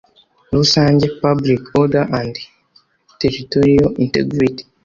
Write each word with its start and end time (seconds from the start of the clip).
rusange 0.55 1.05
public 1.23 1.61
order 1.79 2.03
and 2.19 2.33
territorial 3.21 3.89
integrity 4.05 4.63